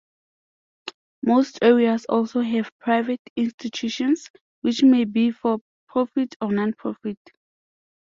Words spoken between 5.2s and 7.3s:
for-profit or non-profit.